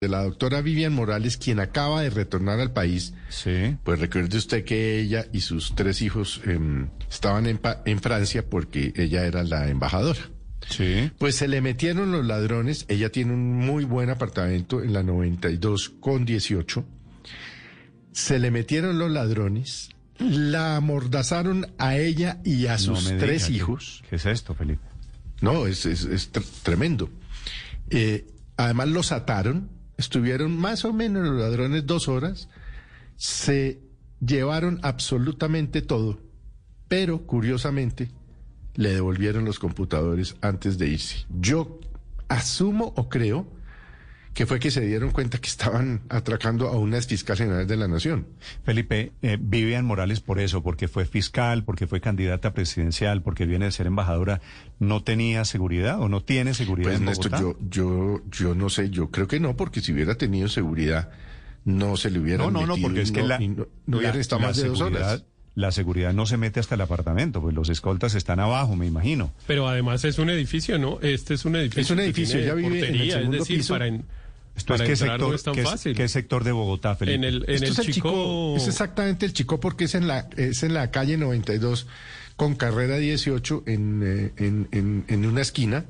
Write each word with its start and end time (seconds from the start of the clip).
de 0.00 0.08
la 0.08 0.22
doctora 0.22 0.60
Vivian 0.62 0.92
Morales, 0.94 1.36
quien 1.36 1.58
acaba 1.58 2.02
de 2.02 2.10
retornar 2.10 2.60
al 2.60 2.72
país. 2.72 3.14
Sí. 3.30 3.76
Pues 3.82 3.98
recuerde 3.98 4.38
usted 4.38 4.64
que 4.64 5.00
ella 5.00 5.26
y 5.32 5.40
sus 5.40 5.74
tres 5.74 6.02
hijos 6.02 6.40
em, 6.44 6.88
estaban 7.10 7.46
en, 7.46 7.60
en 7.84 8.00
Francia 8.00 8.48
porque 8.48 8.92
ella 8.96 9.24
era 9.26 9.42
la 9.42 9.68
embajadora. 9.68 10.20
Sí. 10.70 11.10
Pues 11.18 11.34
se 11.34 11.48
le 11.48 11.60
metieron 11.60 12.12
los 12.12 12.24
ladrones. 12.24 12.84
Ella 12.88 13.10
tiene 13.10 13.32
un 13.32 13.56
muy 13.56 13.84
buen 13.84 14.08
apartamento 14.08 14.82
en 14.84 14.92
la 14.92 15.02
92 15.02 15.88
con 16.00 16.24
18. 16.24 16.84
Se 18.12 18.38
le 18.38 18.52
metieron 18.52 18.98
los 19.00 19.10
ladrones, 19.10 19.88
la 20.20 20.76
amordazaron 20.76 21.72
a 21.78 21.96
ella 21.96 22.38
y 22.44 22.66
a 22.66 22.78
sus 22.78 23.10
No 23.10 23.18
tres 23.18 23.48
diga, 23.48 23.56
hijos. 23.56 24.04
¿Qué 24.08 24.14
es 24.16 24.26
esto, 24.26 24.54
Felipe? 24.54 24.82
No, 25.40 25.66
es, 25.66 25.86
es, 25.86 26.04
es 26.04 26.32
tr- 26.32 26.44
tremendo. 26.62 27.10
Eh, 27.90 28.26
además 28.56 28.88
los 28.88 29.12
ataron, 29.12 29.70
estuvieron 29.98 30.56
más 30.56 30.84
o 30.84 30.92
menos 30.94 31.26
los 31.26 31.38
ladrones 31.38 31.84
dos 31.84 32.08
horas, 32.08 32.48
se 33.16 33.80
llevaron 34.24 34.80
absolutamente 34.82 35.82
todo, 35.82 36.18
pero 36.88 37.26
curiosamente 37.26 38.10
le 38.74 38.94
devolvieron 38.94 39.44
los 39.44 39.58
computadores 39.58 40.36
antes 40.40 40.78
de 40.78 40.86
irse. 40.86 41.26
Yo 41.28 41.80
asumo 42.28 42.94
o 42.96 43.08
creo 43.08 43.46
que 44.38 44.46
fue 44.46 44.60
que 44.60 44.70
se 44.70 44.82
dieron 44.82 45.10
cuenta 45.10 45.38
que 45.40 45.48
estaban 45.48 46.02
atracando 46.08 46.68
a 46.68 46.78
una 46.78 47.02
fiscal 47.02 47.36
general 47.36 47.66
de 47.66 47.76
la 47.76 47.88
nación. 47.88 48.28
Felipe, 48.62 49.10
eh, 49.20 49.36
Vivian 49.40 49.84
Morales 49.84 50.20
por 50.20 50.38
eso, 50.38 50.62
porque 50.62 50.86
fue 50.86 51.06
fiscal, 51.06 51.64
porque 51.64 51.88
fue 51.88 52.00
candidata 52.00 52.54
presidencial, 52.54 53.20
porque 53.20 53.46
viene 53.46 53.64
de 53.64 53.72
ser 53.72 53.88
embajadora, 53.88 54.40
¿no 54.78 55.02
tenía 55.02 55.44
seguridad 55.44 56.00
o 56.00 56.08
no 56.08 56.22
tiene 56.22 56.54
seguridad 56.54 56.90
Pues 56.90 57.00
en 57.00 57.06
Néstor, 57.06 57.32
Bogotá? 57.32 57.58
yo, 57.68 58.20
yo, 58.20 58.22
yo 58.30 58.54
no 58.54 58.70
sé, 58.70 58.90
yo 58.90 59.10
creo 59.10 59.26
que 59.26 59.40
no, 59.40 59.56
porque 59.56 59.80
si 59.80 59.92
hubiera 59.92 60.14
tenido 60.14 60.46
seguridad, 60.46 61.10
no 61.64 61.96
se 61.96 62.08
le 62.12 62.20
hubieran 62.20 62.52
No, 62.52 62.60
no, 62.60 62.66
no, 62.68 62.76
porque 62.80 63.00
es 63.02 63.10
que 63.10 63.22
no- 63.22 63.26
la, 63.26 63.42
y 63.42 63.48
no, 63.48 63.66
no 63.86 63.96
hubieran 63.96 64.14
la- 64.14 64.20
estado 64.20 64.40
la 64.42 64.46
más 64.48 64.56
de 64.56 64.68
dos 64.68 64.78
seguridad, 64.78 65.08
horas. 65.14 65.24
la 65.56 65.72
seguridad 65.72 66.12
no 66.14 66.26
se 66.26 66.36
mete 66.36 66.60
hasta 66.60 66.76
el 66.76 66.80
apartamento, 66.82 67.40
pues 67.42 67.56
los 67.56 67.68
escoltas 67.70 68.14
están 68.14 68.38
abajo, 68.38 68.76
me 68.76 68.86
imagino. 68.86 69.32
Pero 69.48 69.66
además 69.66 70.04
es 70.04 70.20
un 70.20 70.30
edificio, 70.30 70.78
¿no? 70.78 71.00
Este 71.02 71.34
es 71.34 71.44
un 71.44 71.56
edificio. 71.56 71.80
Es 71.82 71.90
un 71.90 71.96
que 71.96 72.04
edificio, 72.04 72.34
tiene 72.36 72.46
ella 72.46 72.54
vive 72.54 72.88
en 72.88 72.94
el 72.94 73.10
segundo 73.10 73.36
es 73.38 73.42
decir, 73.42 73.56
piso. 73.56 73.74
para, 73.74 73.88
en- 73.88 74.04
Esto 74.58 74.74
para 74.74 74.84
es 74.84 74.90
qué 74.90 74.96
sector, 74.96 75.20
no 75.30 75.34
es 75.34 75.42
tan 75.42 75.54
qué, 75.54 75.62
fácil. 75.62 75.96
qué 75.96 76.08
sector 76.08 76.44
de 76.44 76.52
Bogotá, 76.52 76.94
Felipe. 76.96 77.14
en 77.16 77.24
el, 77.24 77.44
en 77.48 77.54
Esto 77.54 77.64
el 77.66 77.72
es 77.72 77.78
el 77.78 77.86
chico, 77.86 78.08
Chico, 78.10 78.56
es 78.58 78.68
exactamente 78.68 79.24
el 79.24 79.32
Chico 79.32 79.58
porque 79.60 79.84
es 79.84 79.94
en 79.94 80.06
la, 80.06 80.28
es 80.36 80.62
en 80.62 80.74
la 80.74 80.90
calle 80.90 81.16
92 81.16 81.86
con 82.36 82.54
carrera 82.54 82.98
18 82.98 83.64
en, 83.66 84.02
eh, 84.04 84.32
en, 84.36 84.68
en, 84.72 85.04
en 85.08 85.26
una 85.26 85.40
esquina, 85.40 85.84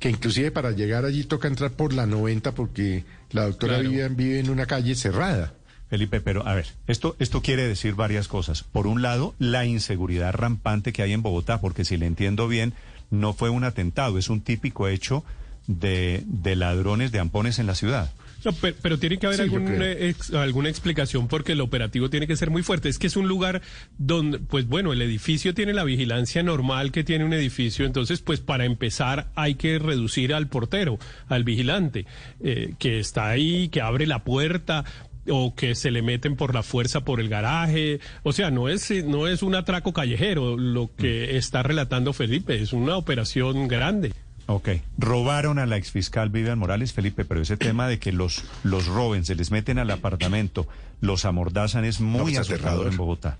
que 0.00 0.08
inclusive 0.10 0.50
para 0.50 0.70
llegar 0.72 1.04
allí 1.04 1.24
toca 1.24 1.46
entrar 1.48 1.72
por 1.72 1.92
la 1.92 2.06
90 2.06 2.52
porque 2.54 3.04
la 3.30 3.44
doctora 3.44 3.74
Claro. 3.74 3.90
Vivian 3.90 4.16
vive 4.16 4.38
en 4.40 4.50
una 4.50 4.66
calle 4.66 4.94
cerrada. 4.94 5.52
Felipe, 5.90 6.20
pero 6.20 6.46
a 6.48 6.54
ver, 6.54 6.66
esto, 6.88 7.14
esto 7.20 7.42
quiere 7.42 7.68
decir 7.68 7.94
varias 7.94 8.26
cosas. 8.26 8.64
Por 8.64 8.86
un 8.86 9.02
lado, 9.02 9.34
la 9.38 9.66
inseguridad 9.66 10.32
rampante 10.32 10.92
que 10.92 11.02
hay 11.02 11.12
en 11.12 11.22
Bogotá, 11.22 11.60
porque 11.60 11.84
si 11.84 11.96
le 11.96 12.06
entiendo 12.06 12.48
bien, 12.48 12.72
no 13.10 13.32
fue 13.32 13.50
un 13.50 13.62
atentado, 13.64 14.18
es 14.18 14.28
un 14.30 14.40
típico 14.40 14.88
hecho 14.88 15.24
de, 15.66 16.22
de 16.26 16.56
ladrones 16.56 17.12
de 17.12 17.18
ampones 17.20 17.58
en 17.58 17.66
la 17.66 17.74
ciudad. 17.74 18.12
No, 18.44 18.52
pero, 18.52 18.76
pero 18.82 18.98
tiene 18.98 19.16
que 19.16 19.24
haber 19.24 19.38
Sí, 19.38 19.42
algún, 19.44 19.80
ex- 19.82 20.34
alguna 20.34 20.68
explicación 20.68 21.28
porque 21.28 21.52
el 21.52 21.62
operativo 21.62 22.10
tiene 22.10 22.26
que 22.26 22.36
ser 22.36 22.50
muy 22.50 22.62
fuerte. 22.62 22.90
Es 22.90 22.98
que 22.98 23.06
es 23.06 23.16
un 23.16 23.26
lugar 23.26 23.62
donde, 23.96 24.38
pues 24.38 24.66
bueno, 24.68 24.92
el 24.92 25.00
edificio 25.00 25.54
tiene 25.54 25.72
la 25.72 25.82
vigilancia 25.84 26.42
normal 26.42 26.92
que 26.92 27.04
tiene 27.04 27.24
un 27.24 27.32
edificio, 27.32 27.86
entonces 27.86 28.20
pues 28.20 28.40
para 28.40 28.66
empezar 28.66 29.30
hay 29.34 29.54
que 29.54 29.78
reducir 29.78 30.34
al 30.34 30.48
portero, 30.48 30.98
al 31.28 31.42
vigilante, 31.44 32.04
eh, 32.42 32.74
que 32.78 32.98
está 32.98 33.30
ahí, 33.30 33.68
que 33.70 33.80
abre 33.80 34.06
la 34.06 34.24
puerta 34.24 34.84
o 35.26 35.54
que 35.54 35.74
se 35.74 35.90
le 35.90 36.02
meten 36.02 36.36
por 36.36 36.52
la 36.54 36.62
fuerza 36.62 37.00
por 37.02 37.20
el 37.20 37.30
garaje. 37.30 37.98
O 38.24 38.34
sea, 38.34 38.50
no 38.50 38.68
es, 38.68 38.90
no 39.06 39.26
es 39.26 39.42
un 39.42 39.54
atraco 39.54 39.94
callejero 39.94 40.58
lo 40.58 40.90
que 40.94 41.38
está 41.38 41.62
relatando 41.62 42.12
Felipe, 42.12 42.60
es 42.60 42.74
una 42.74 42.98
operación 42.98 43.68
grande. 43.68 44.12
Ok. 44.46 44.68
Robaron 44.98 45.58
a 45.58 45.66
la 45.66 45.76
exfiscal 45.76 46.30
Vivian 46.30 46.58
Morales, 46.58 46.92
Felipe, 46.92 47.24
pero 47.24 47.40
ese 47.40 47.56
tema 47.56 47.88
de 47.88 47.98
que 47.98 48.12
los, 48.12 48.44
los 48.62 48.86
roben, 48.86 49.24
se 49.24 49.34
les 49.34 49.50
meten 49.50 49.78
al 49.78 49.90
apartamento, 49.90 50.66
los 51.00 51.24
amordazan, 51.24 51.84
es 51.84 52.00
muy 52.00 52.34
pues, 52.34 52.38
aterrador 52.38 52.58
aterrador. 52.60 52.92
en 52.92 52.96
Bogotá. 52.96 53.38